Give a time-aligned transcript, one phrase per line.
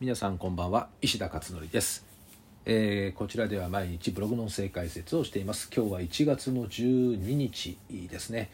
[0.00, 2.06] 皆さんこんばんは石田勝則です、
[2.64, 5.68] えーこちらでは毎日ブログの音声解説をしています。
[5.76, 7.76] 今日は1月の12日
[8.08, 8.50] ですね。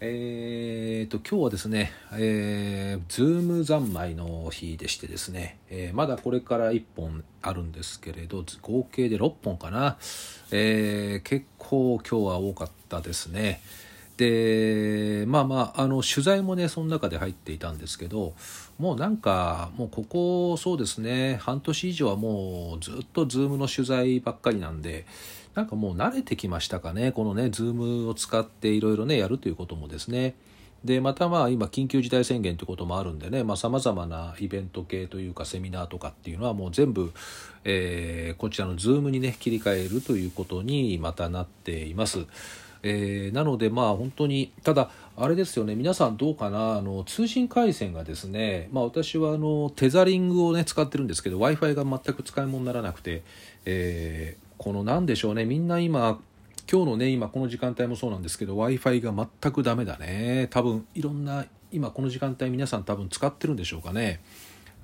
[0.00, 9.96] えー、と今日はですね、えー、ズーム三昧の日でしてですね、えーまだこれから1本あるんですけれど合計で6本かな、
[10.50, 13.60] えー結構今日は多かったですね。
[14.20, 18.34] でまあまああの取材もねその中で入っていたんですけど
[18.78, 25.06] もうなんかもうここそうですね半年以上はもうずっと Zoom の取材ばっかりなんで
[25.54, 30.34] なんかもう慣れてきましたかねこのね Zoom を使っていろいろねやるということもですね
[30.84, 37.12] でまたまあ今緊急事態宣言ということもあるんでねさまざ、まなイベント系というかセミナーとかっていうのはもう全部、
[37.64, 42.26] えーこちらの Zoom にね切り替えるということにまたなっています。
[42.82, 53.22] えーなのでまあ本当にただあれですよね皆さんどうかなあの通信回線がですね、まあ、私はあのテザリングをね使ってるんですけど w i f i が全く使い物にならなくて、
[53.64, 56.20] えーこのなんでしょうねみんな今
[56.70, 64.20] 今日のね今この時間帯もそうなんですけど w i f i が全くダメだね多分いろんな今この時間帯皆さん多分使ってるんでしょうかね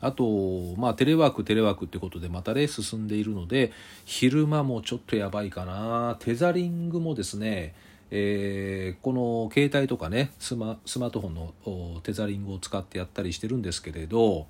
[0.01, 3.73] あと、まあ、テレワーク、テレワークってことでまたね、進んでいるので、
[4.05, 6.17] 昼間もちょっとやばいかな。
[6.21, 7.75] テザリングもですね、
[8.11, 11.35] えーこの携帯とかねスマ、スマートフォン
[11.95, 14.47] のテザリングを使ってやったりしてるんですけれど、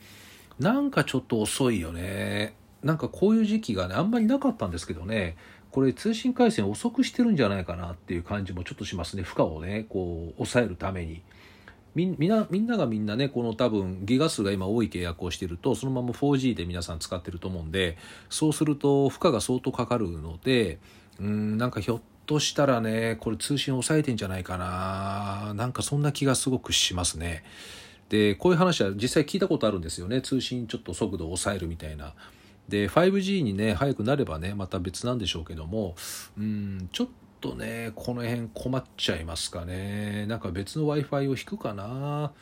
[0.59, 2.55] なんかちょっと遅いよね。
[2.83, 5.37] なんかこういう時期がね、あんまりなかったんですけどね、
[5.71, 9.23] これ通信回線遅くしてるんじゃないかなっていう感じもちょっとしますね。
[9.23, 11.23] 負荷をね、こう、抑えるために。
[11.97, 17.97] みんみなみんながみんなねこの多分ギガ数が今多い契約をしてるとそのまま 4G で皆さん使ってると思うんで
[18.29, 20.79] そうすると負荷が相当かかるので
[21.19, 25.55] うんなんかひょっとしたらねこれ通信抑えてんじゃないかな。
[25.55, 27.45] なんかそんな気がすごくしますね。
[28.09, 30.21] でこういう話は実際聞いたことあるんですよね。
[30.21, 32.15] 通信ちょっと速度を抑えるみたいな。
[32.69, 35.95] で 5G にね早くなればねまた別なんでしょうけども。
[36.39, 37.09] うんちょっ
[37.41, 40.27] とねこの辺困っちゃいますかね。
[40.27, 42.33] なんか別の w i f i を引くかな。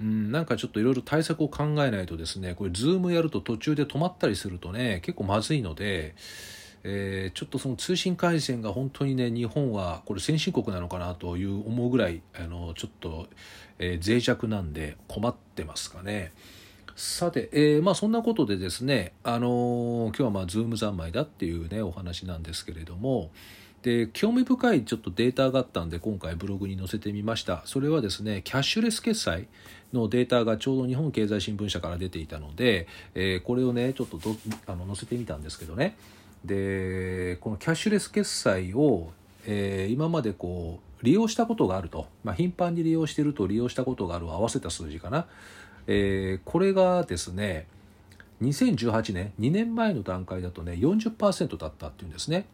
[0.00, 6.14] うん、なんかちょっといろいろ対策を考えないとですねこれ Zoom やると途中で止まったりするとね結構まずいので、
[6.84, 13.26] えーちょっとその通信回線が本当にね日本はこれ先進国なのかなという思うぐらいあのちょっと、
[13.78, 16.32] えー脆弱なんで困ってますかね。
[16.96, 23.30] さて、えーまあそんなことでですね、あのー今日はまあ Zoom 三昧だっていうねお話なんですけれども
[23.82, 29.48] で興味深いちょっとデータがあったんで今回ブログに載せてみましたそれはですねキャッシュレス決済
[29.92, 34.36] のデータがちょうど日本経済新聞社から出ていたので、えーこれをねちょっとど
[34.66, 35.96] あの載せてみたんですけどね
[36.44, 39.12] でこのキャッシュレス決済を、
[39.46, 45.26] えー今までこう利用したことがあると、まあ、頻繁に利用してると利用したことがあるを合わせた数字かな、
[45.86, 47.66] えーこれがですね
[48.42, 52.46] 2018年2年前の段階だとね40%だったっていうんですね。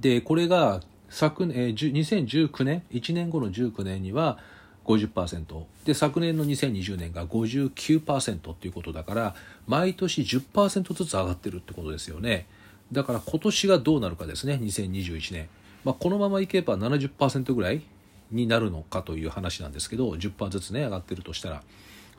[0.00, 4.38] でこれが昨年、えー10 2019年1年後の19年には
[4.84, 9.34] 50%で昨年の2020年が59%っていうことだから
[9.66, 12.46] 毎年10%ずつ上がってるってことですよね。
[12.92, 15.48] だから今年がどうなるかですね2021年、
[15.84, 17.82] まあ、このままいけば70%ぐらい
[18.30, 21.62] になるのかという話なんですけど10%ずつね上がってるとしたら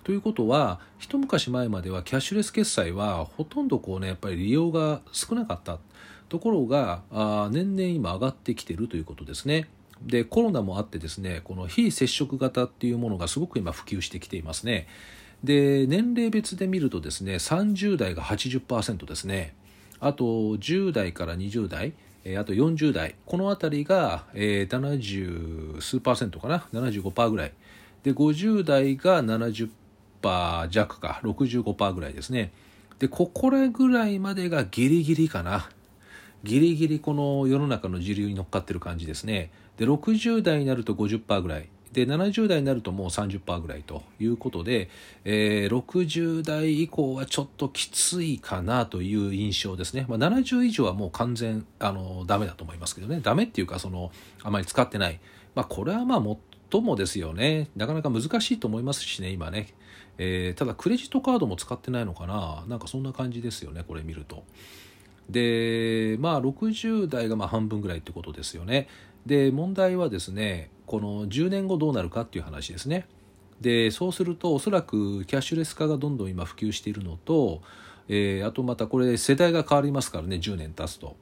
[0.03, 5.79] ということは一昔前まではキャッシュレス決済はほとんどこうねやっぱり利用が少なかった
[6.29, 9.67] ところがあ年々今上がってきてるということですね。
[10.01, 14.87] でコロナもあってですねこの非接触型っていうものがすごく今普及してきていますね。
[15.43, 19.55] で年齢別で見るとですね30代が80%ですね
[19.99, 21.93] あと10代から20代
[22.29, 27.53] えあと40代この辺りが、え70数パーセントかな75%ぐらい。
[28.03, 29.69] で50代が70%
[30.69, 32.51] 弱か65%ぐらいですね。
[32.99, 35.69] でここらぐらいまでがギリギリかな。
[36.43, 39.51] ギリギリこの世の中の時流に乗っかってる感じですね。
[39.77, 41.69] で60代になると50%ぐらい。
[41.97, 44.87] で70代になるともう30%ぐらいということで、
[45.25, 53.19] えー60代以降はちょっときついかなという印象ですね、まあ、70以上はもう完全あのダメだと思いますけどね。
[53.19, 54.11] ダメっていうかその
[54.43, 55.19] あまり使ってない、
[55.55, 56.23] まあ、これはまあ
[56.69, 57.69] 最もですよね。
[57.75, 59.73] なかなか難しいと思いますしね今ね、
[60.19, 62.63] えーただクレジットカードも使ってないのかな。
[62.67, 64.43] なんかそんな感じですよねこれ見ると。
[65.31, 68.87] でまあ60代がまあ半分ぐらいってことですよね。
[69.27, 73.07] で問題はですねこの10年後どうなるかっていう話ですね。
[73.59, 77.61] でそうするとおそらくキャッシュレス化がどんどん今普及しているのと、
[78.07, 81.17] えーあとまたこれ世代が変わりますからね10年経つと、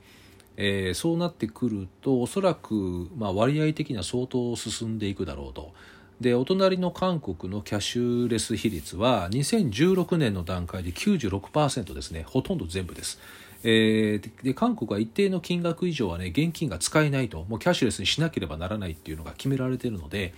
[0.55, 5.73] えーそうなってくるとおそらくまあ割合的には相当進んでいくだろうと。
[6.21, 12.23] でお隣の韓国のキャッシュレス比率は2016年の段階で96%ですね。
[12.23, 13.19] ほとんど全部です。
[13.67, 17.43] えー、で韓国は一定の金額以上はね現金が使えないと。
[17.45, 20.35] もうキャッシュレスにしなければならないっていうのが決められているので、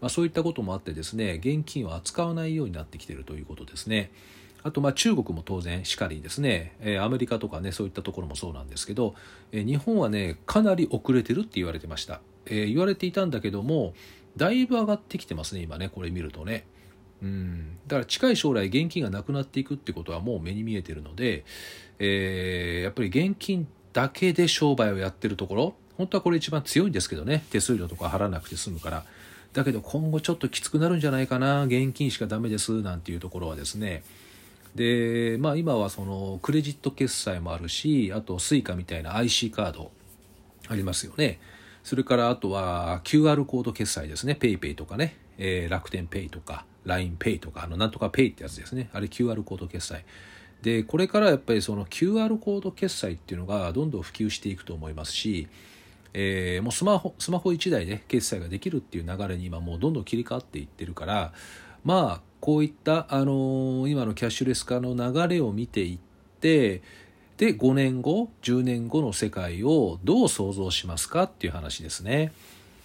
[0.00, 4.10] まあ、そういったこともあってですね現金を扱わないようになってきているということですね。
[4.62, 9.14] あとまあ中国も当然しかりですね、えアメリカとかねそういったところもそうなんですけど、
[9.52, 13.94] え日本はねかなり遅れてるって言われてました、え言われていたんだけども
[14.36, 16.64] だいぶ上がってきてますね今ねこれ見るとね。
[17.22, 17.78] うん。
[17.86, 21.44] だから近い将来現金がなくなっていくってことはもう目に見えてるので、
[21.98, 27.44] えー、やっぱり現金だけで商売をやってるところ本当はこれ一番強いんですけどね。
[27.50, 29.04] 手数料とか払わなくて済むから。
[29.52, 31.64] だけど今後ちょっときつくなるんじゃないかな。
[31.64, 34.02] 現金しかダメですなんていうところはですね。
[34.74, 39.90] でまあ今はそのクレジット決済もあるしあと Suica みたいな IC カード
[40.68, 41.38] ありますよね。
[41.82, 44.38] それからあとは QR コード決済ですね。
[44.40, 46.64] PayPay とかね、えー、楽天 Pay とか。
[46.86, 50.04] LINEPay とかあのなんとか Pay ってやつですねあれ QR コード決済
[50.62, 55.48] でこれからやっぱりその QR コード決済っていうのがどんどん普及していくと思いますし
[56.12, 61.32] えー、もうスマホスマホ1台で決済ができるっていう流れに今もうどんどん切り替わっていってるから
[61.84, 65.98] まあこういった、あのー、今のキャッシュレス化の流れを見ていっ
[66.40, 66.82] て
[67.36, 72.32] で5年後10年後の世界をどう想像しますかっていう話ですね。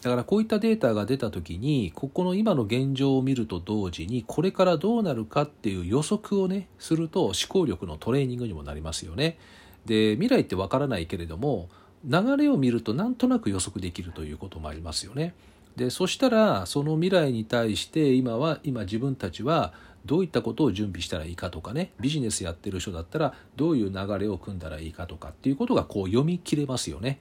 [0.05, 9.39] だからこういったデータが出た時にここの今の現状を見ると同時にこれからどうなるかっていう予測をねすると思考力のトレーニングにもなりますよね。
[9.87, 11.69] で未来ってわからないけれども
[12.07, 15.33] 流れを見るとなんとなく予測できるということもありますよね。
[15.75, 19.73] でそしたらその未来に対して今は今自分たちは
[20.05, 27.19] どういったことを準備したらいいかとかねビジネスやってる人だったらどういう流れを組んだらいいかとかっていうことがこう読み切れますよね。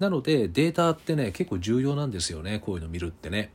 [0.00, 3.52] なのでデータってね結構重要なんですよねこういうの見るってね。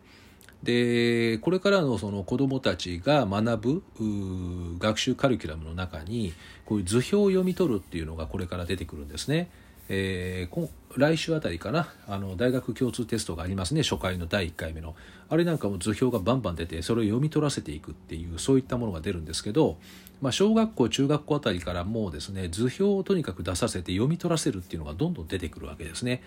[0.63, 6.33] でこれからのその子どもたちが学ぶ学習カリキュラムの中に
[6.65, 9.49] こういう図表を読み取るっていうのがこれから出てくるんですね。
[9.87, 11.87] えー、来週あたりかな。
[12.07, 13.83] あの大学共通テストがありますね。
[13.83, 14.95] 初回の第1回目の。
[15.29, 19.77] あれなんかも図表がバンバン出てそれを読み取らせていくっていうそういったものが出るんですけど、
[20.21, 26.21] まあ、小学校中学校あたりからもうですね図表をとにかく出させて読み取らせるっていうのがどんどん出てくるわけですね。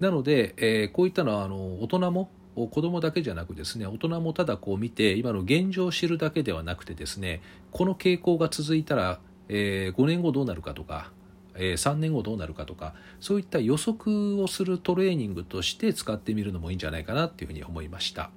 [0.00, 11.12] なので、えー、こういったのはあの大人も子供だけじゃなくですね大人もただこう見て今の現状を知るだけではなくてですねこの傾向が続いたら、えー、5年後どうなるかとか
[11.60, 18.30] え3年後どうなるかとかそういった予測をするトレーニングとして使ってみるのもいいんじゃないかなっていうふうに思いました。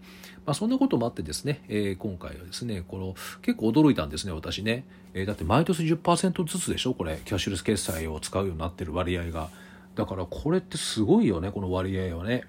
[0.46, 4.86] まあ、そんなこともあってですね、えー、今回はですね、この結構驚いたんですね、私ね。
[5.14, 9.50] えー、だって毎年10%ずつでしょ、これ、キャッシュレス決済を使うようになってる割合が。
[9.96, 12.44] だからこれってすごいよね、この割合はね。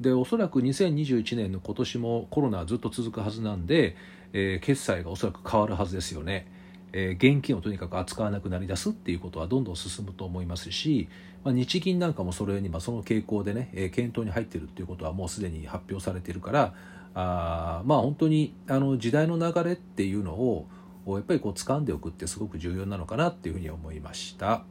[0.00, 3.96] で、おそらく2021年の今年もコロナずっと続くはずなんで、
[4.34, 6.46] えー、決済がおそらく変わるはずですよね。
[6.92, 11.08] えー、現金をとにかく扱わなくなりだすっていうことはどんどん進むと思いますし、
[11.44, 16.74] まあ、日銀なんかもそれに、まあ、その傾向でね、えー、検討に入ってるっていうことはもうすでに発表されているから
[17.14, 20.66] あまあ本当にあの時代の流れっていうのを
[21.06, 24.62] やっぱりこう掴んでおくってすごく重要なのかなっていうふうに思いました。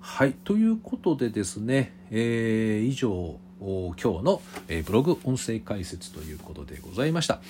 [0.00, 4.40] はいということでですね、えー、以上今日の、
[4.86, 7.40] ブログ音声解説ということでございました。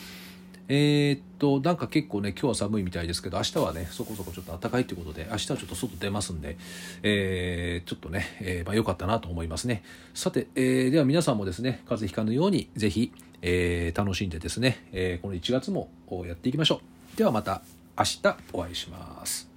[0.68, 6.58] えー、っと、なんか結構ね、今日は寒いみたいですけど、明日はね、そこそこちょっと暖かいということで、明日はちょっと外出ますんで、
[7.02, 9.82] えー、ちょっとね、えー、まあ良かったなと思いますね。
[10.14, 15.90] さて、えー、では皆さんもですね、風邪ひかぬように、ぜひ、えー、楽しんでですね、えー、この1月も
[16.26, 16.82] やっていきましょ
[17.14, 17.16] う。
[17.16, 17.62] ではまた
[17.98, 19.47] 明日お会いします。